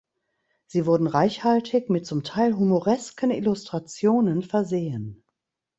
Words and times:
Sie 0.65 0.87
wurden 0.87 1.05
reichhaltig 1.05 1.91
mit 1.91 2.07
zum 2.07 2.23
Teil 2.23 2.57
humoresken 2.57 3.29
Illustrationen 3.29 4.41
versehen. 4.41 5.23